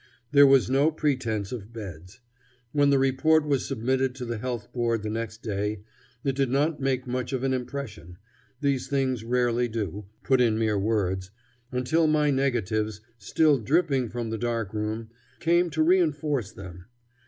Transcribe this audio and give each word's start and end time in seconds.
There 0.31 0.47
was 0.47 0.67
no 0.67 0.89
pretence 0.91 1.51
of 1.51 1.71
beds. 1.71 2.21
When 2.71 2.89
the 2.89 2.97
report 2.97 3.45
was 3.45 3.67
submitted 3.67 4.15
to 4.15 4.25
the 4.25 4.39
Health 4.39 4.73
Board 4.73 5.03
the 5.03 5.11
next 5.11 5.43
day, 5.43 5.83
it 6.23 6.35
did 6.35 6.49
not 6.49 6.79
make 6.79 7.05
much 7.05 7.33
of 7.33 7.43
an 7.43 7.53
impression 7.53 8.17
these 8.61 8.87
things 8.87 9.23
rarely 9.23 9.67
do, 9.67 10.05
put 10.23 10.41
in 10.41 10.57
mere 10.57 10.79
words 10.79 11.29
until 11.71 12.07
my 12.07 12.31
negatives, 12.31 13.01
still 13.19 13.59
dripping 13.59 14.09
from 14.09 14.31
the 14.31 14.39
dark 14.39 14.73
room, 14.73 15.09
came 15.39 15.69
to 15.69 15.83
reenforce 15.83 16.51
them. 16.51 16.85